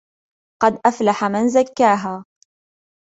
[0.63, 2.25] قد أفلح من زكاها